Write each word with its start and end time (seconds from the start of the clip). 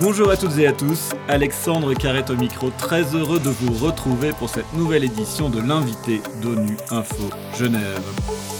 Bonjour 0.00 0.30
à 0.30 0.36
toutes 0.38 0.56
et 0.56 0.66
à 0.66 0.72
tous, 0.72 1.10
Alexandre 1.28 1.92
Carrette 1.92 2.30
au 2.30 2.36
micro, 2.36 2.70
très 2.70 3.02
heureux 3.14 3.38
de 3.38 3.50
vous 3.50 3.84
retrouver 3.84 4.30
pour 4.32 4.48
cette 4.48 4.72
nouvelle 4.72 5.04
édition 5.04 5.50
de 5.50 5.60
l'invité 5.60 6.22
d'ONU 6.40 6.78
Info 6.90 7.28
Genève. 7.58 8.59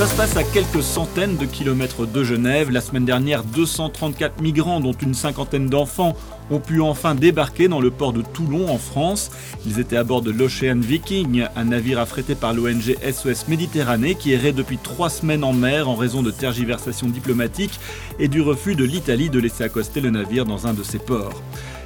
Ça 0.00 0.06
se 0.06 0.16
passe 0.16 0.36
à 0.38 0.44
quelques 0.44 0.82
centaines 0.82 1.36
de 1.36 1.44
kilomètres 1.44 2.06
de 2.06 2.24
Genève. 2.24 2.70
La 2.70 2.80
semaine 2.80 3.04
dernière, 3.04 3.44
234 3.44 4.40
migrants, 4.40 4.80
dont 4.80 4.94
une 4.94 5.12
cinquantaine 5.12 5.66
d'enfants, 5.66 6.16
ont 6.50 6.58
pu 6.58 6.80
enfin 6.80 7.14
débarquer 7.14 7.68
dans 7.68 7.82
le 7.82 7.90
port 7.90 8.14
de 8.14 8.22
Toulon 8.22 8.70
en 8.70 8.78
France. 8.78 9.30
Ils 9.66 9.78
étaient 9.78 9.98
à 9.98 10.02
bord 10.02 10.22
de 10.22 10.30
l'Ocean 10.30 10.78
Viking, 10.80 11.44
un 11.54 11.64
navire 11.64 11.98
affrété 11.98 12.34
par 12.34 12.54
l'ONG 12.54 12.96
SOS 13.12 13.48
Méditerranée 13.48 14.14
qui 14.14 14.32
errait 14.32 14.52
depuis 14.52 14.78
trois 14.78 15.10
semaines 15.10 15.44
en 15.44 15.52
mer 15.52 15.86
en 15.86 15.96
raison 15.96 16.22
de 16.22 16.30
tergiversations 16.30 17.08
diplomatiques 17.08 17.78
et 18.18 18.28
du 18.28 18.40
refus 18.40 18.76
de 18.76 18.84
l'Italie 18.84 19.28
de 19.28 19.38
laisser 19.38 19.64
accoster 19.64 20.00
le 20.00 20.08
navire 20.08 20.46
dans 20.46 20.66
un 20.66 20.72
de 20.72 20.82
ses 20.82 20.98
ports. 20.98 21.42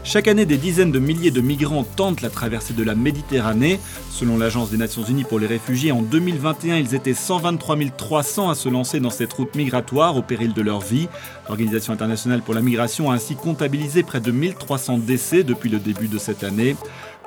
Chaque 0.07 0.29
année, 0.29 0.45
des 0.45 0.59
dizaines 0.59 0.93
de 0.93 0.99
milliers 0.99 1.31
de 1.31 1.41
migrants 1.41 1.83
tentent 1.83 2.21
la 2.21 2.29
traversée 2.29 2.75
de 2.75 2.85
la 2.85 2.95
Méditerranée. 2.95 3.81
Selon 4.11 4.37
l'Agence 4.37 4.71
des 4.71 4.77
Nations 4.77 5.03
Unies 5.03 5.25
pour 5.25 5.39
les 5.39 5.47
réfugiés, 5.47 5.93
en 5.93 6.03
2021, 6.03 6.77
ils 6.77 6.95
étaient 6.95 7.15
123 7.15 7.77
300 7.97 8.51
à 8.51 8.55
se 8.55 8.69
lancer 8.69 9.01
dans 9.01 9.09
cette 9.09 9.33
route 9.33 9.55
migratoire 9.55 10.15
au 10.15 10.21
péril 10.21 10.53
de 10.53 10.61
leur 10.61 10.81
vie. 10.81 11.09
L'Organisation 11.49 11.95
internationale 11.95 12.43
pour 12.43 12.53
la 12.53 12.61
migration 12.61 13.11
a 13.11 13.15
ainsi 13.15 13.35
comptabilisé 13.35 14.03
près 14.03 14.21
de 14.21 14.31
1300 14.31 14.99
décès 14.99 15.43
depuis 15.43 15.71
le 15.71 15.79
début 15.79 16.09
de 16.09 16.19
cette 16.19 16.45
année. 16.45 16.77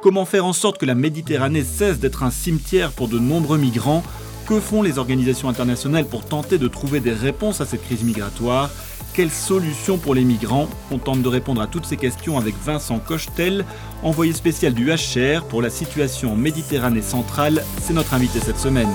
Comment 0.03 0.25
faire 0.25 0.45
en 0.45 0.53
sorte 0.53 0.78
que 0.78 0.86
la 0.86 0.95
Méditerranée 0.95 1.64
cesse 1.64 1.98
d'être 1.98 2.22
un 2.22 2.31
cimetière 2.31 2.91
pour 2.91 3.08
de 3.08 3.17
nombreux 3.17 3.58
migrants? 3.58 4.03
Que 4.48 4.59
font 4.59 4.84
les 4.84 5.00
organisations 5.00 5.50
internationales 5.50 6.05
pour 6.05 6.23
tenter 6.23 6.59
de 6.59 6.67
trouver 6.67 7.00
des 7.00 7.12
réponses 7.12 7.59
à 7.59 7.66
cette 7.66 7.84
crise 7.84 8.03
migratoire? 8.03 8.70
Quelle 9.18 9.32
solution 9.32 9.98
pour 9.98 10.14
les 10.14 10.23
migrants 10.23 10.70
On 10.92 11.00
tente 11.00 11.23
de 11.23 11.28
répondre 11.28 11.60
à 11.60 11.66
toutes 11.66 11.88
ces 11.88 11.98
questions 11.98 12.38
avec 12.38 12.54
Vincent 12.64 13.00
Cochetel, 13.00 13.66
envoyé 14.04 14.32
spécial 14.32 14.76
du 14.76 14.92
HR 14.92 15.44
pour 15.50 15.64
la 15.64 15.72
situation 15.72 16.34
en 16.34 16.36
Méditerranée 16.36 17.02
centrale. 17.02 17.64
C'est 17.82 17.95
notre 17.95 18.14
invité 18.14 18.40
cette 18.40 18.60
semaine. 18.60 18.92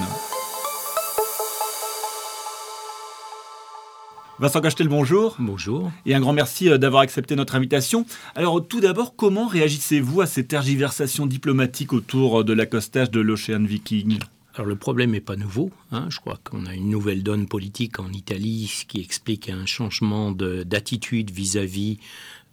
Vincent 4.38 4.60
Cochetel, 4.60 4.86
bonjour. 4.86 5.34
Bonjour. 5.40 5.90
Et 6.06 6.14
un 6.14 6.20
grand 6.20 6.32
merci 6.32 6.68
euh, 6.68 6.78
d'avoir 6.78 7.02
accepté 7.02 7.34
notre 7.34 7.56
invitation. 7.56 8.06
Alors 8.36 8.64
tout 8.64 8.80
d'abord, 8.80 9.16
comment 9.16 9.48
réagissez-vous 9.48 10.20
à 10.20 10.26
ces 10.26 10.46
tergiversations 10.46 11.26
diplomatiques 11.26 11.92
autour 11.92 12.44
de 12.44 12.52
l'accostage 12.52 13.10
de 13.10 13.18
l'Ocean 13.18 13.64
Viking? 13.64 14.20
Alors 14.54 14.66
le 14.66 14.76
problème 14.76 15.12
n'est 15.12 15.20
pas 15.20 15.36
nouveau. 15.36 15.70
Hein. 15.92 16.06
Je 16.10 16.18
crois 16.18 16.38
qu'on 16.44 16.66
a 16.66 16.74
une 16.74 16.90
nouvelle 16.90 17.22
donne 17.22 17.46
politique 17.46 17.98
en 17.98 18.12
Italie 18.12 18.84
qui 18.86 19.00
explique 19.00 19.48
un 19.48 19.64
changement 19.64 20.30
d'attitude 20.30 21.30
vis-à-vis 21.30 21.98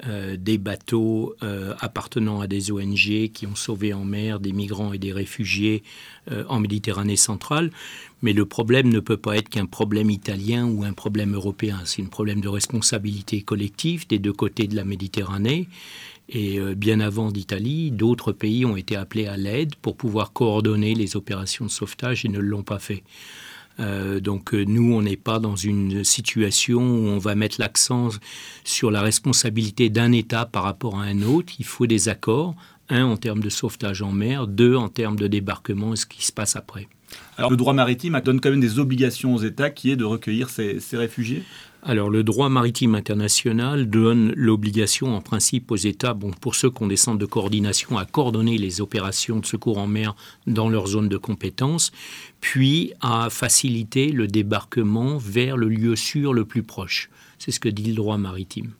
euh, 0.07 0.37
des 0.37 0.57
bateaux 0.57 1.35
euh, 1.43 1.73
appartenant 1.81 2.39
à 2.39 2.47
des 2.47 2.71
ONG 2.71 3.31
qui 3.33 3.45
ont 3.45 3.55
sauvé 3.55 3.93
en 3.93 4.05
mer 4.05 4.39
des 4.39 4.53
migrants 4.53 4.93
et 4.93 4.97
des 4.97 5.11
réfugiés 5.11 5.83
euh, 6.31 6.45
en 6.47 6.61
Méditerranée 6.61 7.17
centrale. 7.17 7.69
Mais 8.21 8.31
le 8.31 8.45
problème 8.45 8.87
ne 8.87 9.01
peut 9.01 9.17
pas 9.17 9.35
être 9.35 9.49
qu'un 9.49 9.65
problème 9.65 10.09
italien 10.09 10.67
ou 10.67 10.85
un 10.85 10.93
problème 10.93 11.33
européen. 11.35 11.81
C'est 11.83 12.01
un 12.01 12.05
problème 12.05 12.39
de 12.39 12.47
responsabilité 12.47 13.41
collective 13.41 14.07
des 14.07 14.19
deux 14.19 14.33
côtés 14.33 14.67
de 14.67 14.75
la 14.77 14.85
Méditerranée. 14.85 15.67
Et 16.31 16.59
euh, 16.59 16.75
bien 16.75 16.99
avant 16.99 17.31
d'Italie, 17.31 17.89
d'autres 17.89 18.31
pays 18.31 18.63
ont 18.65 18.77
été 18.77 18.95
appelés 18.95 19.25
à 19.25 19.35
l'aide 19.35 19.75
pour 19.75 19.97
pouvoir 19.97 20.31
coordonner 20.31 20.93
les 20.93 21.15
opérations 21.15 21.65
de 21.65 21.71
sauvetage 21.71 22.23
et 22.23 22.29
ne 22.29 22.39
l'ont 22.39 22.63
pas 22.63 22.77
fait. 22.77 23.03
Euh, 23.79 24.19
donc 24.19 24.53
euh, 24.53 24.63
nous, 24.63 24.93
on 24.93 25.01
n'est 25.01 25.17
pas 25.17 25.39
dans 25.39 25.55
une 25.55 26.03
situation 26.03 26.81
où 26.81 27.07
on 27.07 27.17
va 27.17 27.33
mettre 27.33 27.55
l'accent 27.59 28.09
sur 28.63 28.91
la 28.91 29.01
responsabilité 29.01 29.89
d'un 29.89 30.11
État 30.11 30.45
par 30.45 30.63
rapport 30.63 30.99
à 30.99 31.03
un 31.03 31.23
autre. 31.23 31.53
Il 31.57 31.65
faut 31.65 31.87
des 31.87 32.09
accords, 32.09 32.55
un 32.89 33.05
en 33.05 33.17
termes 33.17 33.41
de 33.41 33.49
sauvetage 33.49 34.03
en 34.03 34.11
mer, 34.11 34.45
deux 34.45 34.75
en 34.75 34.89
termes 34.89 35.17
de 35.17 35.27
débarquement 35.27 35.93
et 35.93 35.97
ce 35.97 36.05
qui 36.05 36.23
se 36.23 36.31
passe 36.31 36.55
après. 36.55 36.87
Alors 37.39 37.51
le 37.51 37.57
droit 37.57 37.73
maritime 37.73 38.19
donne 38.23 38.41
quand 38.41 38.49
même 38.49 38.59
des 38.59 38.79
obligations 38.79 39.33
aux 39.33 39.39
États 39.39 39.69
qui 39.69 39.91
est 39.91 39.95
de 39.95 40.03
recueillir 40.03 40.49
ces, 40.49 40.79
ces 40.79 40.97
réfugiés 40.97 41.43
alors 41.81 42.09
le 42.09 42.23
droit 42.23 42.49
maritime 42.49 42.93
international 42.93 43.89
donne 43.89 44.33
l'obligation 44.35 45.15
en 45.15 45.21
principe 45.21 45.71
aux 45.71 45.77
États, 45.77 46.13
bon, 46.13 46.31
pour 46.31 46.55
ceux 46.55 46.69
qui 46.69 46.83
ont 46.83 46.87
des 46.87 46.97
centres 46.97 47.19
de 47.19 47.25
coordination, 47.25 47.97
à 47.97 48.03
coordonner 48.03 48.57
les 48.57 48.81
opérations 48.81 49.39
de 49.39 49.45
secours 49.45 49.77
en 49.77 49.87
mer 49.87 50.13
dans 50.45 50.67
leur 50.67 50.87
zone 50.87 51.07
de 51.07 51.15
compétence, 51.15 51.93
puis 52.41 52.91
à 52.99 53.29
faciliter 53.29 54.11
le 54.11 54.27
débarquement 54.27 55.17
vers 55.17 55.55
le 55.55 55.69
lieu 55.69 55.95
sûr 55.95 56.33
le 56.33 56.43
plus 56.43 56.63
proche. 56.63 57.09
C'est 57.37 57.51
ce 57.51 57.61
que 57.61 57.69
dit 57.69 57.91
le 57.91 57.95
droit 57.95 58.17
maritime. 58.17 58.73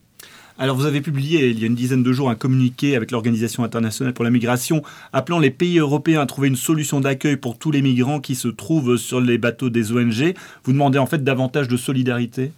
Alors 0.62 0.75
vous 0.75 0.86
avez 0.86 1.00
publié 1.00 1.47
il 1.47 1.58
y 1.58 1.64
a 1.64 1.68
une 1.68 1.74
dizaine 1.74 2.03
de 2.03 2.12
jours 2.12 2.30
un 2.30 2.36
communiqué 2.36 2.97
avec 2.97 3.12
l'Organisation 3.12 3.64
internationale 3.64 4.14
pour 4.14 4.25
la 4.25 4.30
migration 4.30 4.84
appelant 5.14 5.40
les 5.40 5.52
pays 5.52 5.80
européens 5.80 6.20
à 6.20 6.25
trouver 6.25 6.50
une 6.50 6.58
solution 6.58 7.00
d'accueil 7.00 7.38
pour 7.38 7.58
tous 7.58 7.72
les 7.72 7.81
migrants 7.81 8.20
qui 8.20 8.36
se 8.36 8.50
trouvent 8.50 8.98
sur 8.98 9.22
les 9.22 9.38
bateaux 9.38 9.69
des 9.69 9.94
ONG. 9.94 10.34
Vous 10.66 10.74
demandez 10.74 11.00
en 11.00 11.06
fait 11.06 11.24
davantage 11.24 11.69
de 11.69 11.78
solidarité? 11.78 12.52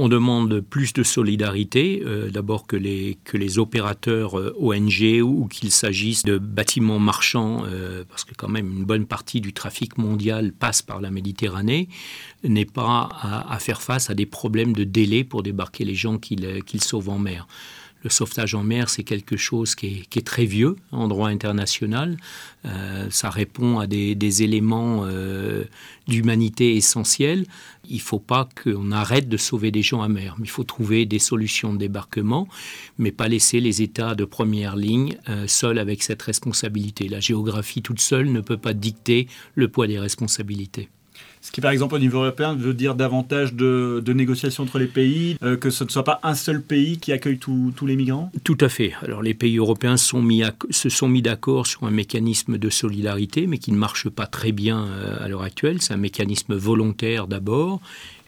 On 0.00 0.08
demande 0.08 0.60
plus 0.60 0.92
de 0.92 1.02
solidarité, 1.02 2.02
euh, 2.06 2.30
d'abord 2.30 2.68
que 2.68 2.76
les, 2.76 3.58
opérateurs 3.58 4.38
euh, 4.38 4.54
ONG 4.60 5.20
ou, 5.22 5.48
qu'il 5.48 5.72
s'agisse 5.72 6.22
de 6.22 6.38
bâtiments 6.38 7.00
marchands, 7.00 7.64
euh, 7.66 8.04
parce 8.08 8.22
que 8.22 8.32
quand 8.34 8.48
même 8.48 8.70
une 8.70 8.84
bonne 8.84 9.06
partie 9.06 9.40
du 9.40 9.52
trafic 9.52 9.98
mondial 9.98 10.52
passe 10.52 10.82
par 10.82 11.00
la 11.00 11.10
Méditerranée, 11.10 11.88
n'est 12.44 12.64
pas 12.64 13.08
à, 13.20 13.58
faire 13.58 13.82
face 13.82 14.08
à 14.08 14.14
des 14.14 14.26
problèmes 14.26 14.72
de 14.72 14.84
délai 14.84 15.24
pour 15.24 15.42
débarquer 15.42 15.84
les 15.84 15.96
gens 15.96 16.18
qu'ils 16.18 16.84
sauvent 16.84 17.08
en 17.08 17.18
mer. 17.18 17.48
Le 18.04 18.10
sauvetage 18.10 18.54
en 18.54 18.62
mer, 18.62 18.90
c'est 18.90 19.02
quelque 19.02 19.36
chose 19.36 19.74
qui 19.74 20.06
est, 20.14 20.26
très 20.26 20.44
vieux 20.44 20.76
en 20.92 21.08
droit 21.08 21.28
international. 21.28 22.16
Euh, 22.64 23.08
ça 23.10 23.30
répond 23.30 23.78
à 23.78 23.86
des, 23.86 24.42
éléments 24.42 25.02
euh, 25.04 25.64
d'humanité 26.06 26.76
essentiels. 26.76 27.44
Il 27.88 27.96
ne 27.96 28.02
faut 28.02 28.18
pas 28.20 28.48
qu'on 28.62 28.92
arrête 28.92 29.28
de 29.28 29.36
sauver 29.36 29.70
des 29.70 29.82
gens 29.82 30.02
à 30.02 30.08
mer. 30.08 30.36
Il 30.40 30.50
faut 30.50 30.64
trouver 30.64 31.06
des 31.06 31.18
solutions 31.18 31.72
de 31.72 31.78
débarquement, 31.78 32.48
mais 32.98 33.10
pas 33.10 33.28
laisser 33.28 33.60
les 33.60 33.82
États 33.82 34.14
de 34.14 34.24
première 34.24 34.76
ligne 34.76 35.16
euh, 35.28 35.46
seuls 35.46 35.78
avec 35.78 36.02
cette 36.02 36.22
responsabilité. 36.22 37.08
La 37.08 37.20
géographie 37.20 37.82
toute 37.82 38.00
seule 38.00 38.30
ne 38.30 38.40
peut 38.40 38.58
pas 38.58 38.74
dicter 38.74 39.26
le 39.54 39.68
poids 39.68 39.86
des 39.86 39.98
responsabilités. 39.98 40.88
Ce 41.40 41.52
qui, 41.52 41.60
par 41.60 41.70
exemple, 41.70 41.94
au 41.94 41.98
niveau 41.98 42.18
européen, 42.18 42.54
veut 42.54 42.74
dire 42.74 42.94
davantage 42.94 43.54
de, 43.54 44.02
négociations 44.12 44.64
entre 44.64 44.78
les 44.78 44.86
pays, 44.86 45.36
euh, 45.42 45.56
que 45.56 45.70
ce 45.70 45.84
ne 45.84 45.88
soit 45.88 46.04
pas 46.04 46.20
un 46.22 46.34
seul 46.34 46.60
pays 46.60 46.98
qui 46.98 47.12
accueille 47.12 47.38
tous 47.38 47.86
les 47.86 47.96
migrants? 47.96 48.30
Tout 48.44 48.58
à 48.60 48.68
fait. 48.68 48.92
Alors, 49.02 49.22
les 49.22 49.34
pays 49.34 49.56
européens 49.58 49.96
se 49.96 50.88
sont 50.88 51.08
mis 51.08 51.22
d'accord 51.22 51.66
sur 51.66 51.84
un 51.84 51.90
mécanisme 51.90 52.58
de 52.58 52.70
solidarité, 52.70 53.46
mais 53.46 53.58
qui 53.58 53.72
ne 53.72 53.78
marche 53.78 54.08
pas 54.08 54.26
très 54.26 54.52
bien 54.52 54.84
euh, 54.84 55.24
à 55.24 55.28
l'heure 55.28 55.42
actuelle. 55.42 55.80
C'est 55.80 55.94
un 55.94 55.98
mécanisme 55.98 56.54
volontaire 56.54 57.28
d'abord 57.28 57.80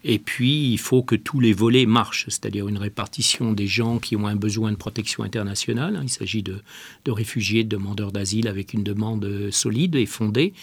et 0.03 0.19
puis, 0.19 0.73
il 0.73 0.79
faut 0.79 1.03
que 1.03 1.15
tous 1.15 1.41
les 1.41 1.53
volets 1.53 1.85
marchent, 1.85 2.25
c'est-à-dire 2.29 2.69
une 2.69 2.79
répartition 2.79 3.53
des 3.53 3.67
gens 3.67 3.99
qui 3.99 4.17
ont 4.17 4.27
un 4.27 4.37
besoin 4.37 4.71
de 4.73 4.77
protection 4.77 5.25
internationale. 5.25 6.01
Il 6.03 6.09
s'agit 6.09 6.43
de, 6.43 6.63
réfugiés, 7.07 7.65
de 7.65 7.69
demandeurs 7.69 8.11
d'asile 8.11 8.49
avec 8.49 8.73
une 8.73 8.83
demande 8.83 9.51
solide 9.51 9.97
et 9.97 10.07
fondée. 10.07 10.55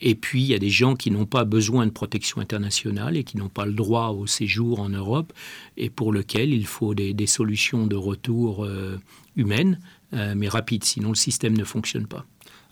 Et 0.00 0.14
puis, 0.14 0.42
il 0.42 0.46
y 0.46 0.54
a 0.54 0.60
des 0.60 0.70
gens 0.70 0.94
qui 0.94 1.10
n'ont 1.10 1.26
pas 1.26 1.44
besoin 1.44 1.86
de 1.86 1.90
protection 1.90 2.40
internationale 2.40 3.16
et 3.16 3.24
qui 3.24 3.36
n'ont 3.38 3.48
pas 3.48 3.66
le 3.66 3.72
droit 3.72 4.10
au 4.10 4.26
séjour 4.26 4.78
en 4.78 4.88
Europe 4.88 5.32
et 5.76 5.90
pour 5.90 6.12
lesquels 6.12 6.52
il 6.52 6.66
faut 6.66 6.94
des, 6.94 7.26
solutions 7.26 7.88
de 7.88 7.96
retour 7.96 8.64
euh, 8.64 9.00
humaines, 9.34 9.80
euh, 10.12 10.34
mais 10.36 10.48
rapides, 10.48 10.84
sinon 10.84 11.08
le 11.08 11.16
système 11.16 11.56
ne 11.56 11.64
fonctionne 11.64 12.06
pas. 12.06 12.24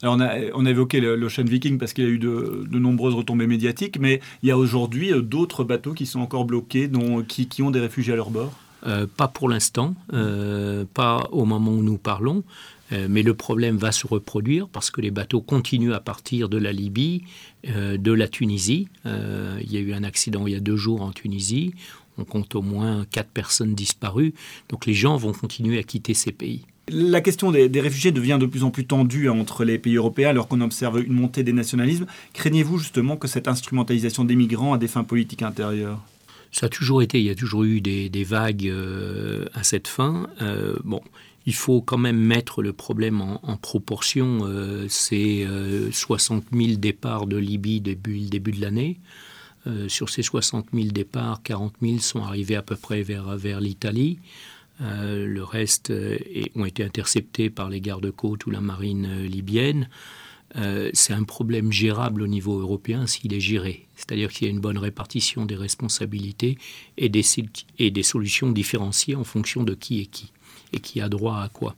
On, 0.06 0.20
a, 0.20 0.50
on 0.52 0.66
a 0.66 0.70
évoqué 0.70 1.00
l'Ocean 1.00 1.44
Viking 1.44 1.78
parce 1.78 1.92
qu'il 1.92 2.04
y 2.04 2.06
a 2.06 2.10
eu 2.10 2.18
de, 2.18 2.66
nombreuses 2.78 3.14
retombées 3.14 3.46
médiatiques, 3.46 3.98
mais 3.98 4.20
il 4.42 4.48
y 4.48 4.52
a 4.52 4.58
aujourd'hui 4.58 5.12
euh, 5.12 5.22
d'autres 5.22 5.64
bateaux 5.64 5.94
qui 5.94 6.06
sont 6.06 6.20
encore 6.20 6.44
bloqués, 6.44 6.88
dont, 6.88 7.22
qui, 7.22 7.62
ont 7.62 7.70
des 7.70 7.80
réfugiés 7.80 8.12
à 8.12 8.16
leur 8.16 8.30
bord 8.30 8.52
euh, 8.86 9.06
Pas 9.16 9.28
pour 9.28 9.48
l'instant, 9.48 9.94
euh, 10.12 10.84
pas 10.92 11.28
au 11.32 11.44
moment 11.44 11.72
où 11.72 11.82
nous 11.82 11.98
parlons. 11.98 12.44
mais 13.08 13.22
le 13.22 13.34
problème 13.34 13.76
va 13.76 13.92
se 13.92 14.06
reproduire 14.06 14.68
parce 14.68 14.90
que 14.90 15.00
les 15.00 15.10
bateaux 15.10 15.40
continuent 15.40 15.94
à 15.94 16.00
partir 16.00 16.48
de 16.48 16.58
la 16.58 16.70
Libye, 16.70 17.22
de 17.64 18.12
la 18.12 18.28
Tunisie. 18.28 18.88
il 19.04 19.72
y 19.72 19.76
a 19.78 19.80
eu 19.80 19.94
un 19.94 20.04
accident 20.04 20.46
il 20.46 20.52
y 20.52 20.56
a 20.56 20.60
deux 20.60 20.76
jours 20.76 21.00
en 21.02 21.10
Tunisie. 21.10 21.74
On 22.18 22.24
compte 22.24 22.54
au 22.54 22.62
moins 22.62 23.04
quatre 23.10 23.30
personnes 23.30 23.74
disparues. 23.74 24.34
Donc 24.68 24.86
les 24.86 24.94
gens 24.94 25.16
vont 25.16 25.32
continuer 25.32 25.78
à 25.78 25.82
quitter 25.82 26.14
ces 26.14 26.30
pays. 26.30 26.66
La 26.88 27.22
question 27.22 27.50
des, 27.50 27.80
réfugiés 27.80 28.12
devient 28.12 28.36
de 28.38 28.44
plus 28.44 28.62
en 28.62 28.70
plus 28.70 28.86
tendue 28.86 29.30
entre 29.30 29.64
les 29.64 29.78
pays 29.78 29.96
européens 29.96 30.28
alors 30.28 30.48
qu'on 30.48 30.60
observe 30.60 31.02
une 31.02 31.14
montée 31.14 31.42
des 31.42 31.54
nationalismes. 31.54 32.06
Craignez-vous 32.34 32.78
justement 32.78 33.16
que 33.16 33.26
cette 33.26 33.48
instrumentalisation 33.48 34.24
des 34.24 34.36
migrants 34.36 34.74
a 34.74 34.78
des 34.78 34.88
fins 34.88 35.04
politiques 35.04 35.42
intérieures? 35.42 36.00
Ça 36.52 36.66
a 36.66 36.68
toujours 36.68 37.02
été, 37.02 37.18
il 37.18 37.24
y 37.24 37.30
a 37.30 37.34
toujours 37.34 37.64
eu 37.64 37.80
des, 37.80 38.24
vagues 38.24 38.68
euh, 38.68 39.46
à 39.54 39.64
cette 39.64 39.88
fin. 39.88 40.28
Euh, 40.42 40.76
bon, 40.84 41.00
il 41.46 41.54
faut 41.54 41.80
quand 41.80 41.98
même 41.98 42.18
mettre 42.18 42.62
le 42.62 42.74
problème 42.74 43.22
en, 43.22 43.56
proportion. 43.56 44.40
Euh, 44.42 44.84
c'est 44.88 45.46
60 45.90 46.44
000 46.52 46.76
départs 46.76 47.26
de 47.26 47.38
Libye 47.38 47.80
début 47.80 48.28
de 48.28 48.60
l'année. 48.60 49.00
sur 49.88 50.10
ces 50.10 50.22
60 50.22 50.66
000 50.74 50.88
départs, 50.88 51.42
40 51.42 51.76
000 51.80 51.98
sont 51.98 52.22
arrivés 52.22 52.56
à 52.56 52.62
peu 52.62 52.76
près 52.76 53.02
vers 53.02 53.60
l'Italie. 53.60 54.18
Le 54.80 55.42
reste 55.42 55.92
ont 56.56 56.64
été 56.64 56.82
interceptés 56.82 57.48
par 57.50 57.68
les 57.68 57.80
gardes-côtes 57.80 58.46
ou 58.46 58.50
la 58.50 58.60
marine 58.60 59.22
libyenne. 59.22 59.88
c'est 60.92 61.12
un 61.12 61.22
problème 61.22 61.70
gérable 61.70 62.22
au 62.22 62.26
niveau 62.26 62.58
européen 62.58 63.06
s'il 63.06 63.32
est 63.34 63.40
géré. 63.40 63.86
C'est-à-dire 63.94 64.32
qu'il 64.32 64.46
y 64.46 64.50
a 64.50 64.52
une 64.52 64.60
bonne 64.60 64.78
répartition 64.78 65.46
des 65.46 65.54
responsabilités 65.54 66.58
et 66.96 67.08
des, 67.08 67.24
et 67.78 67.90
des 67.90 68.02
solutions 68.02 68.50
différenciées 68.50 69.14
en 69.14 69.24
fonction 69.24 69.62
de 69.62 69.74
qui 69.74 70.00
est 70.00 70.06
qui 70.06 70.32
et 70.74 70.80
qui 70.80 71.00
a 71.00 71.08
droit 71.08 71.40
à 71.40 71.48
quoi. 71.48 71.76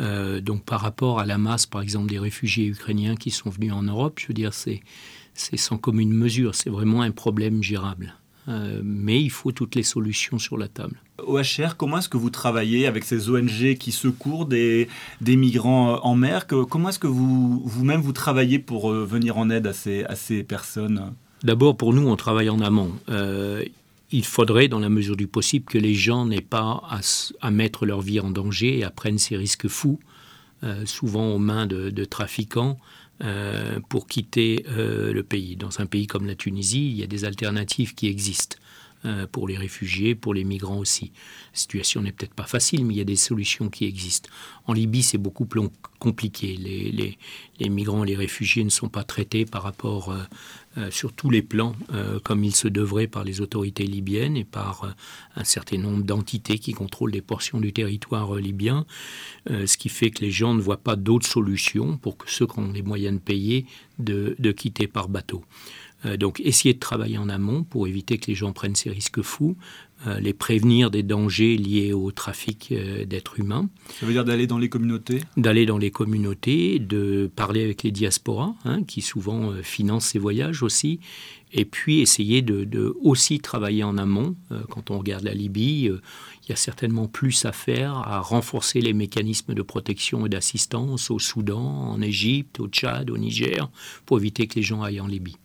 Euh, 0.00 0.40
donc 0.40 0.64
par 0.64 0.80
rapport 0.80 1.20
à 1.20 1.26
la 1.26 1.38
masse, 1.38 1.66
par 1.66 1.80
exemple, 1.80 2.08
des 2.08 2.18
réfugiés 2.18 2.66
ukrainiens 2.66 3.16
qui 3.16 3.30
sont 3.30 3.50
venus 3.50 3.72
en 3.72 3.82
Europe, 3.82 4.18
je 4.20 4.28
veux 4.28 4.34
dire, 4.34 4.52
c'est 4.52 4.82
sans 5.34 5.78
commune 5.78 6.12
mesure, 6.12 6.54
c'est 6.54 6.70
vraiment 6.70 7.02
un 7.02 7.10
problème 7.10 7.62
gérable. 7.62 8.14
Euh, 8.48 8.80
mais 8.84 9.20
il 9.20 9.30
faut 9.30 9.50
toutes 9.50 9.74
les 9.74 9.82
solutions 9.82 10.38
sur 10.38 10.56
la 10.56 10.68
table. 10.68 11.00
OHR, 11.18 11.76
comment 11.76 11.98
est-ce 11.98 12.08
que 12.08 12.16
vous 12.16 12.30
travaillez 12.30 12.86
avec 12.86 13.04
ces 13.04 13.28
ONG 13.28 13.74
qui 13.78 13.90
secourent 13.90 14.46
des, 14.46 14.88
des 15.20 15.36
migrants 15.36 16.00
en 16.04 16.14
mer? 16.14 16.46
Comment 16.46 16.90
est-ce 16.90 16.98
que 16.98 17.08
vous, 17.08 17.62
vous-même 17.64 18.00
vous 18.00 18.12
travaillez 18.12 18.58
pour 18.58 18.92
euh, 18.92 19.04
venir 19.04 19.38
en 19.38 19.50
aide 19.50 19.66
à 19.66 19.72
ces, 19.72 20.04
à 20.04 20.14
ces 20.14 20.44
personnes? 20.44 21.12
D'abord, 21.42 21.76
pour 21.76 21.92
nous, 21.92 22.06
on 22.06 22.16
travaille 22.16 22.48
en 22.48 22.60
amont. 22.60 22.92
Il 24.12 24.24
faudrait, 24.24 24.68
dans 24.68 24.78
la 24.78 24.88
mesure 24.88 25.16
du 25.16 25.26
possible, 25.26 25.64
que 25.64 25.78
les 25.78 25.94
gens 25.94 26.26
n'aient 26.26 26.40
pas 26.40 26.82
à, 27.40 27.50
mettre 27.50 27.86
leur 27.86 28.00
vie 28.00 28.20
en 28.20 28.30
danger 28.30 28.78
et 28.78 28.84
à 28.84 28.90
prendre 28.90 29.18
ces 29.18 29.36
risques 29.36 29.68
fous, 29.68 29.98
euh, 30.62 30.86
souvent 30.86 31.34
aux 31.34 31.38
mains 31.38 31.66
de, 31.66 32.04
trafiquants, 32.04 32.78
euh, 32.78 32.78
pour 33.88 34.06
quitter 34.06 34.66
euh, 34.68 35.12
le 35.12 35.22
pays. 35.22 35.56
Dans 35.56 35.80
un 35.80 35.86
pays 35.86 36.06
comme 36.06 36.26
la 36.26 36.34
Tunisie, 36.34 36.90
il 36.90 36.96
y 36.96 37.02
a 37.02 37.06
des 37.06 37.24
alternatives 37.24 37.94
qui 37.94 38.08
existent. 38.08 38.56
Euh, 39.06 39.26
pour 39.30 39.46
les 39.46 39.56
réfugiés, 39.56 40.14
pour 40.16 40.34
les 40.34 40.42
migrants 40.42 40.78
aussi. 40.78 41.12
La 41.52 41.58
situation 41.58 42.02
n'est 42.02 42.10
peut-être 42.10 42.34
pas 42.34 42.46
facile, 42.46 42.84
mais 42.84 42.94
il 42.94 42.96
y 42.96 43.00
a 43.00 43.04
des 43.04 43.14
solutions 43.14 43.68
qui 43.68 43.84
existent. 43.84 44.28
En 44.66 44.72
Libye, 44.72 45.02
c'est 45.02 45.18
beaucoup 45.18 45.44
plus 45.44 45.60
compliqué. 46.00 46.56
Les, 46.56 47.68
migrants 47.68 48.02
et 48.02 48.08
les 48.08 48.16
réfugiés 48.16 48.64
ne 48.64 48.70
sont 48.70 48.88
pas 48.88 49.04
traités 49.04 49.44
par 49.44 49.62
rapport, 49.62 50.10
euh, 50.10 50.22
euh, 50.78 50.90
sur 50.90 51.12
tous 51.12 51.30
les 51.30 51.42
plans, 51.42 51.76
comme 52.24 52.42
il 52.42 52.54
se 52.54 52.68
devrait 52.68 53.06
par 53.06 53.22
les 53.22 53.40
autorités 53.40 53.84
libyennes 53.84 54.36
et 54.36 54.44
par 54.44 54.94
un 55.36 55.44
certain 55.44 55.78
nombre 55.78 56.02
d'entités 56.02 56.58
qui 56.58 56.72
contrôlent 56.72 57.12
des 57.12 57.22
portions 57.22 57.60
du 57.60 57.72
territoire 57.72 58.34
libyen, 58.34 58.86
ce 59.48 59.76
qui 59.76 59.88
fait 59.88 60.10
que 60.10 60.22
les 60.22 60.30
gens 60.30 60.54
ne 60.54 60.60
voient 60.60 60.76
pas 60.76 60.96
d'autres 60.96 61.26
solutions 61.26 61.96
pour 61.96 62.16
que 62.16 62.30
ceux 62.30 62.46
qui 62.46 62.58
ont 62.58 62.72
les 62.72 62.82
moyens 62.82 63.14
de 63.14 63.20
payer 63.20 63.66
de, 63.98 64.36
de 64.38 64.52
quitter 64.52 64.86
par 64.86 65.08
bateau. 65.08 65.44
Euh, 66.06 66.16
donc 66.16 66.40
essayer 66.40 66.74
de 66.74 66.78
travailler 66.78 67.18
en 67.18 67.28
amont 67.28 67.64
pour 67.64 67.86
éviter 67.86 68.18
que 68.18 68.26
les 68.28 68.34
gens 68.34 68.52
prennent 68.52 68.76
ces 68.76 68.90
risques 68.90 69.22
fous, 69.22 69.56
euh, 70.06 70.20
les 70.20 70.32
prévenir 70.32 70.90
des 70.90 71.02
dangers 71.02 71.56
liés 71.56 71.92
au 71.92 72.10
trafic 72.12 72.68
euh, 72.72 73.04
d'êtres 73.04 73.40
humains. 73.40 73.68
Ça 73.98 74.06
veut 74.06 74.12
dire 74.12 74.24
d'aller 74.24 74.46
dans 74.46 74.58
les 74.58 74.68
communautés? 74.68 75.20
D'aller 75.36 75.66
dans 75.66 75.78
les 75.78 75.90
communautés, 75.90 76.78
de 76.78 77.30
parler 77.34 77.64
avec 77.64 77.82
les 77.82 77.90
diasporas, 77.90 78.54
hein, 78.64 78.82
qui 78.84 79.00
souvent 79.00 79.52
financent 79.62 80.06
ces 80.06 80.18
voyages 80.18 80.62
aussi, 80.62 81.00
et 81.52 81.64
puis 81.64 82.00
essayer 82.00 82.42
de, 82.42 82.94
aussi 83.02 83.38
travailler 83.38 83.84
en 83.84 83.96
amont. 83.96 84.34
quand 84.68 84.90
on 84.90 84.98
regarde 84.98 85.24
la 85.24 85.32
Libye, 85.32 85.84
il 85.84 86.50
y 86.50 86.52
a 86.52 86.56
certainement 86.56 87.06
plus 87.06 87.44
à 87.44 87.52
faire 87.52 87.96
à 87.98 88.20
renforcer 88.20 88.80
les 88.80 88.92
mécanismes 88.92 89.54
de 89.54 89.62
protection 89.62 90.26
et 90.26 90.28
d'assistance 90.28 91.10
au 91.10 91.18
Soudan, 91.18 91.64
en 91.64 92.02
Égypte, 92.02 92.60
au 92.60 92.66
Tchad, 92.68 93.10
au 93.10 93.16
Niger, 93.16 93.70
pour 94.04 94.18
éviter 94.18 94.46
que 94.48 94.56
les 94.56 94.62
gens 94.62 94.82
aillent 94.82 95.00
en 95.00 95.06
Libye. 95.06 95.36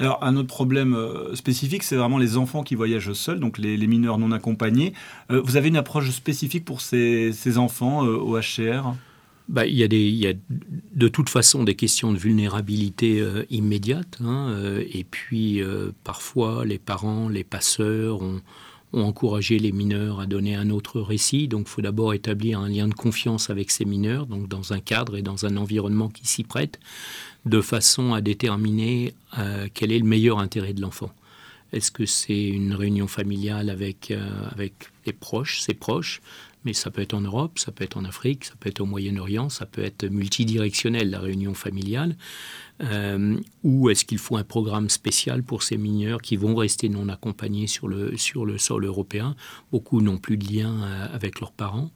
Alors, 0.00 0.22
un 0.22 0.36
autre 0.36 0.48
problème 0.48 0.94
euh, 0.94 1.34
spécifique, 1.34 1.82
c'est 1.82 1.96
vraiment 1.96 2.18
les 2.18 2.36
enfants 2.36 2.62
qui 2.62 2.74
voyagent 2.74 3.12
seuls, 3.12 3.40
donc 3.40 3.58
les, 3.58 3.86
mineurs 3.86 4.18
non 4.18 4.30
accompagnés. 4.30 4.92
Euh, 5.30 5.40
vous 5.44 5.56
avez 5.56 5.68
une 5.68 5.76
approche 5.76 6.10
spécifique 6.10 6.64
pour 6.64 6.80
ces, 6.80 7.58
enfants 7.58 8.06
euh, 8.06 8.16
au 8.16 8.38
HCR 8.38 8.94
bah, 9.48 9.66
il, 9.66 9.74
y 9.74 9.82
a 9.82 9.88
des, 9.88 10.02
il 10.02 10.16
y 10.16 10.26
a 10.26 10.34
de 10.94 11.08
toute 11.08 11.30
façon 11.30 11.64
des 11.64 11.74
questions 11.74 12.12
de 12.12 12.18
vulnérabilité 12.18 13.24
immédiate. 13.48 14.18
Hein, 14.22 14.54
et 14.92 15.04
puis, 15.04 15.62
parfois, 16.04 16.66
les 16.66 16.76
parents, 16.76 17.30
les 17.30 17.44
passeurs 17.44 18.20
ont, 18.20 18.42
ont 18.92 19.02
encouragé 19.02 19.58
les 19.58 19.72
mineurs 19.72 20.20
à 20.20 20.26
donner 20.26 20.54
un 20.54 20.70
autre 20.70 21.00
récit. 21.00 21.48
Donc 21.48 21.66
il 21.66 21.70
faut 21.70 21.82
d'abord 21.82 22.14
établir 22.14 22.60
un 22.60 22.68
lien 22.68 22.88
de 22.88 22.94
confiance 22.94 23.50
avec 23.50 23.70
ces 23.70 23.84
mineurs, 23.84 24.26
donc 24.26 24.48
dans 24.48 24.72
un 24.72 24.80
cadre 24.80 25.16
et 25.16 25.22
dans 25.22 25.46
un 25.46 25.56
environnement 25.56 26.08
qui 26.08 26.26
s'y 26.26 26.44
prête, 26.44 26.80
de 27.44 27.60
façon 27.60 28.14
à 28.14 28.20
déterminer 28.20 29.14
euh, 29.38 29.68
quel 29.72 29.92
est 29.92 29.98
le 29.98 30.04
meilleur 30.04 30.38
intérêt 30.38 30.72
de 30.72 30.80
l'enfant? 30.80 31.12
Est-ce 31.72 31.90
que 31.90 32.06
c'est 32.06 32.46
une 32.48 32.72
réunion 32.72 33.06
familiale 33.06 33.68
avec, 33.68 34.10
euh, 34.10 34.48
avec 34.50 34.90
les 35.06 35.12
proches, 35.12 35.60
ses 35.60 35.74
proches? 35.74 36.20
Mais 36.64 36.72
ça 36.72 36.90
peut 36.90 37.02
être 37.02 37.14
en 37.14 37.20
Europe, 37.20 37.58
ça 37.58 37.70
peut 37.70 37.84
être 37.84 37.96
en 37.96 38.04
Afrique, 38.04 38.44
ça 38.44 38.54
peut 38.58 38.68
être 38.68 38.80
au 38.80 38.86
Moyen-Orient, 38.86 39.48
ça 39.48 39.64
peut 39.64 39.82
être 39.82 40.06
multidirectionnel, 40.06 41.10
la 41.10 41.20
réunion 41.20 41.54
familiale. 41.54 42.16
Euh, 42.82 43.38
ou 43.62 43.90
est-ce 43.90 44.04
qu'il 44.04 44.18
faut 44.18 44.36
un 44.36 44.44
programme 44.44 44.88
spécial 44.88 45.42
pour 45.42 45.62
ces 45.62 45.76
mineurs 45.76 46.20
qui 46.20 46.36
vont 46.36 46.56
rester 46.56 46.88
non 46.88 47.08
accompagnés 47.08 47.68
sur 47.68 47.86
le, 47.86 48.16
sur 48.16 48.44
le 48.44 48.58
sol 48.58 48.84
européen? 48.84 49.36
Beaucoup 49.70 50.00
n'ont 50.00 50.18
plus 50.18 50.36
de 50.36 50.52
lien 50.52 50.82
avec 51.12 51.40
leurs 51.40 51.52
parents. 51.52 51.90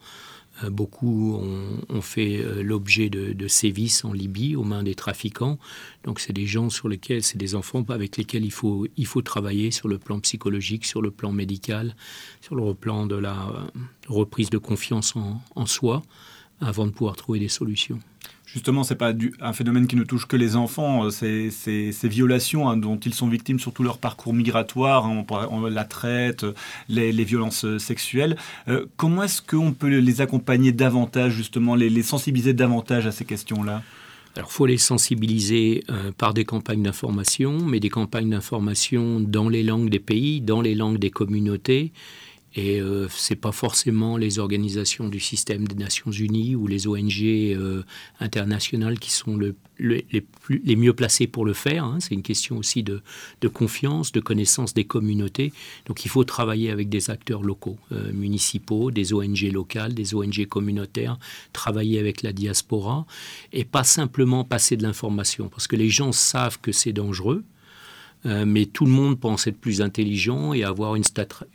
Euh, 0.62 0.70
beaucoup 0.70 1.34
ont, 1.34 2.00
fait 2.02 2.38
euh, 2.38 2.62
l'objet 2.62 3.08
de, 3.08 3.48
sévices 3.48 4.04
en 4.04 4.12
Libye 4.12 4.56
aux 4.56 4.64
mains 4.64 4.82
des 4.82 4.94
trafiquants. 4.94 5.58
Donc 6.04 6.20
c'est 6.20 6.32
des 6.32 6.46
gens 6.46 6.68
sur 6.70 6.88
lesquels, 6.88 7.22
c'est 7.22 7.38
des 7.38 7.54
enfants 7.54 7.84
avec 7.88 8.16
lesquels 8.16 8.44
il 8.44 8.50
faut, 8.52 8.86
il 8.96 9.06
faut 9.06 9.22
travailler 9.22 9.70
sur 9.70 9.88
le 9.88 9.98
plan 9.98 10.20
psychologique, 10.20 10.84
sur 10.84 11.02
le 11.02 11.10
plan 11.10 11.32
médical, 11.32 11.96
sur 12.40 12.54
le 12.54 12.74
plan 12.74 13.06
de 13.06 13.16
la 13.16 13.48
euh, 13.48 13.80
reprise 14.08 14.50
de 14.50 14.58
confiance 14.58 15.14
en 15.54 15.66
soi, 15.66 16.02
avant 16.60 16.86
de 16.86 16.92
pouvoir 16.92 17.16
trouver 17.16 17.38
des 17.38 17.48
solutions. 17.48 18.00
Justement, 18.52 18.84
c'est 18.84 18.96
pas 18.96 19.14
un 19.40 19.52
phénomène 19.54 19.86
qui 19.86 19.96
ne 19.96 20.04
touche 20.04 20.26
que 20.26 20.36
les 20.36 20.56
enfants. 20.56 21.06
Euh, 21.06 21.10
ces, 21.10 21.50
ces, 21.50 22.08
violations 22.08 22.68
hein, 22.68 22.76
dont 22.76 22.98
ils 22.98 23.14
sont 23.14 23.28
victimes 23.28 23.58
sur 23.58 23.72
tout 23.72 23.82
leur 23.82 23.96
parcours 23.96 24.34
migratoire, 24.34 25.06
hein, 25.06 25.24
on, 25.50 25.62
la 25.62 25.84
traite, 25.84 26.44
les, 26.88 27.12
violences 27.24 27.64
euh, 27.64 27.78
sexuelles. 27.78 28.36
Euh, 28.68 28.84
comment 28.98 29.22
est-ce 29.22 29.40
qu'on 29.40 29.72
peut 29.72 29.88
les 29.88 30.20
accompagner 30.20 30.70
davantage, 30.72 31.32
justement, 31.32 31.74
les, 31.74 32.02
sensibiliser 32.02 32.52
davantage 32.52 33.06
à 33.06 33.12
ces 33.12 33.24
questions-là? 33.24 33.82
Alors, 34.36 34.52
faut 34.52 34.66
les 34.66 34.78
sensibiliser 34.78 35.84
par 36.16 36.32
des 36.32 36.46
campagnes 36.46 36.82
d'information, 36.82 37.58
mais 37.66 37.80
des 37.80 37.90
campagnes 37.90 38.30
d'information 38.30 39.20
dans 39.20 39.50
les 39.50 39.62
langues 39.62 39.90
des 39.90 39.98
pays, 39.98 40.40
dans 40.40 40.62
les 40.62 40.74
langues 40.74 40.98
des 40.98 41.10
communautés, 41.10 41.92
et 42.54 42.80
euh, 42.80 43.08
ce 43.08 43.32
n'est 43.32 43.40
pas 43.40 43.52
forcément 43.52 44.16
les 44.16 44.38
organisations 44.38 45.08
du 45.08 45.20
système 45.20 45.66
des 45.66 45.74
Nations 45.74 46.10
Unies 46.10 46.54
ou 46.54 46.66
les 46.66 46.86
ONG 46.86 47.22
euh, 47.22 47.82
internationales 48.20 48.98
qui 48.98 49.10
sont 49.10 49.36
le, 49.36 49.54
les, 49.78 50.76
mieux 50.76 50.92
placées 50.92 51.26
pour 51.26 51.46
le 51.46 51.54
faire. 51.54 51.84
Hein. 51.84 51.98
C'est 52.00 52.14
une 52.14 52.22
question 52.22 52.58
aussi 52.58 52.82
de, 52.82 53.00
de, 53.40 53.48
confiance, 53.48 54.12
de 54.12 54.20
connaissance 54.20 54.74
des 54.74 54.84
communautés. 54.84 55.52
Donc 55.86 56.04
il 56.04 56.08
faut 56.08 56.24
travailler 56.24 56.70
avec 56.70 56.90
des 56.90 57.10
acteurs 57.10 57.42
locaux, 57.42 57.78
euh, 57.92 58.12
municipaux, 58.12 58.90
des 58.90 59.14
ONG 59.14 59.50
locales, 59.52 59.94
des 59.94 60.14
ONG 60.14 60.46
communautaires, 60.46 61.18
travailler 61.54 61.98
avec 61.98 62.22
la 62.22 62.32
diaspora 62.32 63.06
et 63.52 63.64
pas 63.64 63.84
simplement 63.84 64.44
passer 64.44 64.76
de 64.76 64.82
l'information. 64.82 65.48
Parce 65.48 65.66
que 65.66 65.76
les 65.76 65.88
gens 65.88 66.12
savent 66.12 66.58
que 66.60 66.72
c'est 66.72 66.92
dangereux, 66.92 67.44
euh, 68.24 68.44
mais 68.46 68.66
tout 68.66 68.84
le 68.84 68.92
monde 68.92 69.18
pense 69.18 69.46
être 69.48 69.58
plus 69.58 69.82
intelligent 69.82 70.52
et 70.52 70.62
avoir 70.62 70.94
une, 70.94 71.02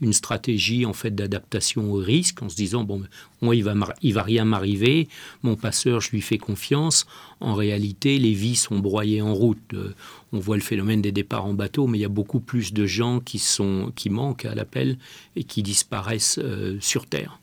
une 0.01 0.11
stratégie 0.11 0.85
en 0.85 0.93
fait 0.93 1.15
d'adaptation 1.15 1.93
au 1.93 1.97
risque 1.97 2.41
en 2.43 2.49
se 2.49 2.55
disant 2.55 2.83
bon 2.83 3.03
moi 3.41 3.55
il 3.55 3.63
va 3.63 3.73
il 4.01 4.13
va 4.13 4.23
rien 4.23 4.43
m'arriver 4.43 5.07
mon 5.43 5.55
passeur 5.55 6.01
je 6.01 6.11
lui 6.11 6.21
fais 6.21 6.37
confiance. 6.37 7.05
En 7.39 7.53
réalité 7.53 8.19
les 8.19 8.33
vies 8.33 8.55
sont 8.55 8.79
broyées 8.79 9.21
en 9.21 9.33
route. 9.33 9.73
Euh, 9.73 9.93
on 10.33 10.39
voit 10.39 10.57
le 10.57 10.61
phénomène 10.61 11.01
des 11.01 11.13
départs 11.13 11.45
en 11.45 11.53
bateau 11.53 11.87
mais 11.87 11.99
il 11.99 12.01
y 12.01 12.05
a 12.05 12.09
beaucoup 12.09 12.41
plus 12.41 12.73
de 12.73 12.85
gens 12.85 13.21
qui 13.21 13.39
sont 13.39 13.93
qui 13.95 14.09
manquent 14.09 14.45
à 14.45 14.55
l'appel 14.55 14.97
et 15.37 15.45
qui 15.45 15.63
disparaissent 15.63 16.39
euh, 16.43 16.77
sur 16.81 17.05
terre 17.05 17.39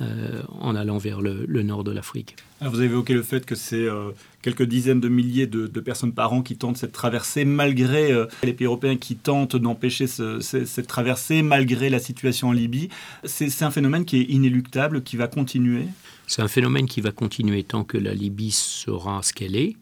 euh, 0.00 0.42
en 0.60 0.74
allant 0.74 0.98
vers 0.98 1.20
le, 1.20 1.46
nord 1.62 1.84
de 1.84 1.92
l'Afrique. 1.92 2.34
Vous 2.60 2.78
avez 2.78 2.86
évoqué 2.86 3.14
le 3.14 3.22
fait 3.22 3.46
que 3.46 3.54
c'est 3.54 3.76
euh, 3.76 4.10
quelques 4.42 4.64
dizaines 4.64 4.98
de 4.98 5.08
milliers 5.08 5.46
de, 5.46 5.68
personnes 5.80 6.12
par 6.12 6.32
an 6.32 6.42
qui 6.42 6.56
tentent 6.56 6.78
cette 6.78 6.90
traversée, 6.90 7.44
malgré 7.44 8.10
euh, 8.10 8.26
les 8.42 8.54
pays 8.54 8.66
européens 8.66 8.96
qui 8.96 9.14
tentent 9.14 9.54
d'empêcher 9.54 10.08
cette 10.08 10.86
traversée, 10.88 11.42
malgré 11.42 11.90
la 11.90 12.00
situation 12.00 12.48
en 12.48 12.52
Libye. 12.52 12.88
C'est 13.22 13.62
un 13.62 13.70
phénomène 13.70 14.04
qui 14.04 14.16
est 14.16 14.24
inéluctable, 14.24 15.04
qui 15.04 15.16
va 15.16 15.28
continuer? 15.28 15.84
C'est 16.26 16.42
un 16.42 16.48
phénomène 16.48 16.86
qui 16.86 17.00
va 17.00 17.12
continuer 17.12 17.62
tant 17.62 17.84
que 17.84 17.96
la 17.96 18.14
Libye 18.14 18.50
sera 18.50 19.22
ce 19.22 19.32
qu'elle 19.32 19.54
est 19.54 19.76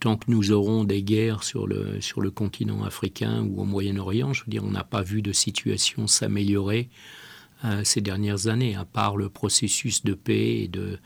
tant 0.00 0.16
que 0.16 0.24
nous 0.28 0.50
aurons 0.50 0.82
des 0.82 1.00
guerres 1.04 1.44
sur 1.44 1.68
le, 1.68 2.00
sur 2.00 2.20
le 2.20 2.32
continent 2.32 2.82
africain 2.82 3.46
ou 3.48 3.60
au 3.60 3.64
Moyen-Orient, 3.64 4.32
je 4.32 4.42
veux 4.44 4.50
dire, 4.50 4.64
on 4.64 4.72
n'a 4.72 4.82
pas 4.82 5.02
vu 5.02 5.22
de 5.22 5.30
situation 5.30 6.08
s'améliorer 6.08 6.88
ces 7.84 8.00
dernières 8.00 8.46
années, 8.48 8.74
à 8.74 8.84
part 8.84 9.16
le 9.16 9.28
processus 9.28 10.04
de 10.04 10.14
paix 10.14 10.62
et 10.62 10.68
de, 10.68 10.98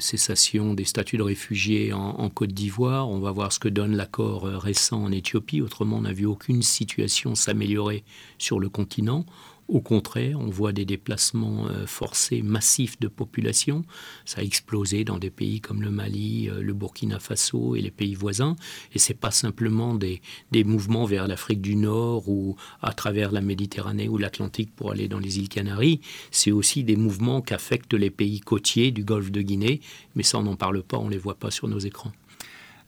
cessation 0.00 0.74
des 0.74 0.84
statuts 0.84 1.18
de 1.18 1.22
réfugiés 1.22 1.92
en, 1.92 2.28
Côte 2.30 2.52
d'Ivoire. 2.52 3.08
On 3.08 3.20
va 3.20 3.30
voir 3.30 3.52
ce 3.52 3.58
que 3.58 3.68
donne 3.68 3.94
l'accord 3.94 4.44
récent 4.44 5.04
en 5.04 5.12
Éthiopie. 5.12 5.60
Autrement, 5.60 5.98
on 5.98 6.02
n'a 6.02 6.12
vu 6.12 6.26
aucune 6.26 6.62
situation 6.62 7.34
s'améliorer 7.34 8.02
sur 8.38 8.58
le 8.58 8.68
continent. 8.68 9.24
Au 9.66 9.80
contraire, 9.80 10.38
on 10.38 10.50
voit 10.50 10.72
des 10.72 10.84
déplacements 10.84 11.66
euh, 11.68 11.86
forcés 11.86 12.42
massifs 12.42 13.00
de 13.00 13.08
population. 13.08 13.82
Ça 14.26 14.42
a 14.42 14.44
explosé 14.44 15.04
dans 15.04 15.18
des 15.18 15.30
pays 15.30 15.62
comme 15.62 15.80
le 15.80 15.90
Mali, 15.90 16.50
euh, 16.50 16.60
le 16.60 16.74
Burkina 16.74 17.18
Faso 17.18 17.74
et 17.74 17.80
les 17.80 17.90
pays 17.90 18.14
voisins. 18.14 18.56
Et 18.92 18.98
ce 18.98 19.12
n'est 19.12 19.18
pas 19.18 19.30
simplement 19.30 19.94
des, 19.94 20.20
des 20.52 20.64
mouvements 20.64 21.06
vers 21.06 21.26
l'Afrique 21.26 21.62
du 21.62 21.76
Nord 21.76 22.28
ou 22.28 22.56
à 22.82 22.92
travers 22.92 23.32
la 23.32 23.40
Méditerranée 23.40 24.08
ou 24.08 24.18
l'Atlantique 24.18 24.74
pour 24.76 24.92
aller 24.92 25.08
dans 25.08 25.18
les 25.18 25.38
îles 25.38 25.48
Canaries. 25.48 26.02
C'est 26.30 26.52
aussi 26.52 26.84
des 26.84 26.96
mouvements 26.96 27.40
qui 27.40 27.54
affectent 27.54 27.94
les 27.94 28.10
pays 28.10 28.40
côtiers 28.40 28.90
du 28.90 29.02
golfe 29.02 29.30
de 29.30 29.40
Guinée. 29.40 29.80
Mais 30.14 30.24
ça, 30.24 30.38
on 30.38 30.42
n'en 30.42 30.56
parle 30.56 30.82
pas, 30.82 30.98
on 30.98 31.06
ne 31.06 31.12
les 31.12 31.18
voit 31.18 31.38
pas 31.38 31.50
sur 31.50 31.68
nos 31.68 31.78
écrans. 31.78 32.12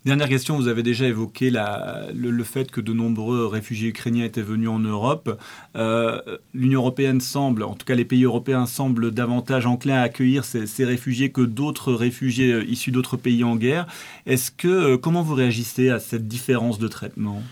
Dernière 0.07 0.29
question, 0.29 0.55
vous 0.55 0.69
avez 0.69 0.85
déjà 0.85 1.09
évoqué 1.09 1.51
le, 1.51 2.45
fait 2.45 2.71
que 2.71 2.81
de 2.81 2.93
nombreux 2.93 3.49
réfugiés 3.49 3.89
ukrainiens 3.89 4.25
étaient 4.25 4.41
venus 4.41 4.69
en 4.69 4.79
Europe. 4.79 5.37
Euh, 5.75 6.21
L'Union 6.55 6.79
européenne 6.79 7.21
semble, 7.21 7.65
en 7.65 7.75
tout 7.75 7.85
cas 7.85 7.97
les 7.97 8.05
pays 8.05 8.23
européens 8.23 8.67
semblent 8.67 9.11
davantage 9.11 9.67
enclins 9.67 9.97
à 9.97 10.03
accueillir 10.03 10.45
ces, 10.45 10.85
réfugiés 10.85 11.33
que 11.33 11.41
d'autres 11.41 11.93
réfugiés 11.93 12.53
euh, 12.53 12.65
issus 12.71 12.93
d'autres 12.93 13.17
pays 13.17 13.43
en 13.43 13.57
guerre. 13.57 13.89
Est-ce 14.27 14.53
que 14.53 14.69
euh, 14.69 14.97
comment 14.97 15.23
vous 15.23 15.35
réagissez 15.35 15.91
à 15.91 15.99
cette 15.99 16.29
différence 16.29 16.79
de 16.79 16.87
traitement? 16.87 17.43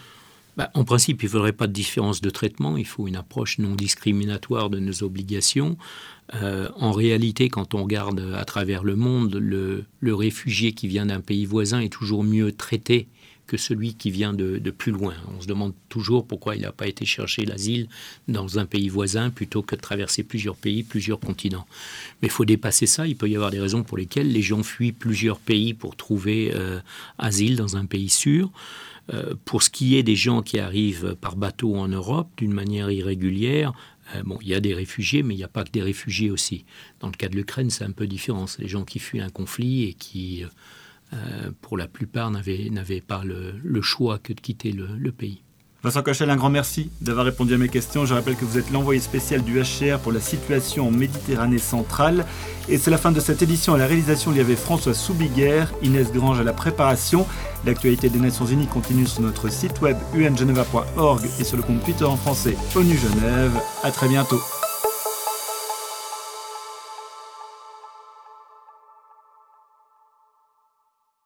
Bah, 0.56 0.70
en 0.74 0.84
principe, 0.84 1.22
il 1.22 1.26
ne 1.26 1.30
faudrait 1.30 1.52
pas 1.52 1.66
de 1.66 1.72
différence 1.72 2.20
de 2.20 2.30
traitement, 2.30 2.76
il 2.76 2.86
faut 2.86 3.08
une 3.08 3.16
approche 3.16 3.58
non 3.58 3.74
discriminatoire 3.74 4.70
de 4.70 4.78
nos 4.78 5.02
obligations. 5.02 5.76
Euh, 6.34 6.68
en 6.76 6.92
réalité, 6.92 7.48
quand 7.48 7.74
on 7.74 7.82
regarde 7.82 8.32
à 8.34 8.44
travers 8.44 8.84
le 8.84 8.96
monde, 8.96 9.34
le, 9.34 9.84
réfugié 10.14 10.72
qui 10.72 10.86
vient 10.86 11.06
d'un 11.06 11.20
pays 11.20 11.44
voisin 11.44 11.80
est 11.80 11.92
toujours 11.92 12.22
mieux 12.24 12.52
traité 12.52 13.08
que 13.46 13.56
celui 13.56 13.94
qui 13.94 14.10
vient 14.10 14.32
de, 14.32 14.58
plus 14.70 14.92
loin. 14.92 15.14
On 15.36 15.40
se 15.40 15.46
demande 15.46 15.74
toujours 15.88 16.26
pourquoi 16.26 16.56
il 16.56 16.62
n'a 16.62 16.72
pas 16.72 16.86
été 16.86 17.04
chercher 17.04 17.44
l'asile 17.44 17.88
dans 18.28 18.58
un 18.58 18.66
pays 18.66 18.88
voisin 18.88 19.30
plutôt 19.30 19.62
que 19.62 19.76
de 19.76 19.80
traverser 19.80 20.22
plusieurs 20.22 20.56
pays, 20.56 20.82
plusieurs 20.82 21.20
continents. 21.20 21.66
Mais 22.20 22.28
il 22.28 22.30
faut 22.30 22.44
dépasser 22.44 22.86
ça. 22.86 23.06
Il 23.06 23.16
peut 23.16 23.28
y 23.28 23.36
avoir 23.36 23.50
des 23.50 23.60
raisons 23.60 23.82
pour 23.82 23.98
lesquelles 23.98 24.32
les 24.32 24.42
gens 24.42 24.62
fuient 24.62 24.92
plusieurs 24.92 25.38
pays 25.38 25.74
pour 25.74 25.96
trouver 25.96 26.52
euh, 26.54 26.80
asile 27.18 27.56
dans 27.56 27.76
un 27.76 27.86
pays 27.86 28.08
sûr. 28.08 28.50
Euh, 29.12 29.34
pour 29.44 29.62
ce 29.62 29.68
qui 29.68 29.96
est 29.96 30.02
des 30.02 30.16
gens 30.16 30.40
qui 30.40 30.58
arrivent 30.58 31.14
par 31.20 31.36
bateau 31.36 31.76
en 31.76 31.88
Europe 31.88 32.28
d'une 32.38 32.54
manière 32.54 32.90
irrégulière, 32.90 33.72
euh, 34.14 34.22
bon, 34.24 34.38
il 34.40 34.48
y 34.48 34.54
a 34.54 34.60
des 34.60 34.74
réfugiés, 34.74 35.22
mais 35.22 35.34
il 35.34 35.38
n'y 35.38 35.44
a 35.44 35.48
pas 35.48 35.64
que 35.64 35.70
des 35.70 35.82
réfugiés 35.82 36.30
aussi. 36.30 36.64
Dans 37.00 37.08
le 37.08 37.12
cas 37.14 37.28
de 37.28 37.36
l'Ukraine, 37.36 37.68
c'est 37.68 37.84
un 37.84 37.92
peu 37.92 38.06
différent. 38.06 38.46
C'est 38.46 38.62
des 38.62 38.68
gens 38.68 38.84
qui 38.84 38.98
fuient 38.98 39.20
un 39.20 39.28
conflit 39.28 39.84
et 39.84 39.92
qui, 39.92 40.44
euh, 41.12 41.50
pour 41.60 41.76
la 41.76 41.86
plupart, 41.86 42.30
n'avaient 42.30 43.02
pas 43.06 43.22
le, 43.24 43.82
choix 43.82 44.18
que 44.18 44.32
de 44.32 44.40
quitter 44.40 44.72
le 44.72 45.12
pays. 45.12 45.44
Vincent 45.84 46.02
Cochel, 46.02 46.30
un 46.30 46.36
grand 46.36 46.48
merci 46.48 46.90
d'avoir 47.02 47.26
répondu 47.26 47.52
à 47.52 47.58
mes 47.58 47.68
questions. 47.68 48.06
Je 48.06 48.14
rappelle 48.14 48.36
que 48.36 48.46
vous 48.46 48.56
êtes 48.56 48.70
l'envoyé 48.70 49.02
spécial 49.02 49.42
du 49.42 49.60
HCR 49.60 49.98
pour 49.98 50.12
la 50.12 50.20
situation 50.20 50.88
en 50.88 50.90
Méditerranée 50.90 51.58
centrale. 51.58 52.24
Et 52.70 52.78
c'est 52.78 52.90
la 52.90 52.96
fin 52.96 53.12
de 53.12 53.20
cette 53.20 53.42
édition. 53.42 53.74
À 53.74 53.76
la 53.76 53.86
réalisation, 53.86 54.32
il 54.32 54.38
y 54.38 54.40
avait 54.40 54.56
François 54.56 54.94
Soubiguerre, 54.94 55.70
Inès 55.82 56.10
Grange 56.10 56.40
à 56.40 56.42
la 56.42 56.54
préparation. 56.54 57.26
L'actualité 57.66 58.08
des 58.08 58.18
Nations 58.18 58.46
Unies 58.46 58.66
continue 58.66 59.06
sur 59.06 59.20
notre 59.20 59.50
site 59.50 59.82
web 59.82 59.98
ungeneva.org 60.14 61.28
et 61.38 61.44
sur 61.44 61.58
le 61.58 61.62
compte 61.62 61.84
Twitter 61.84 62.06
en 62.06 62.16
français 62.16 62.56
ONU 62.74 62.96
Genève. 62.96 63.52
À 63.82 63.90
très 63.90 64.08
bientôt. 64.08 64.40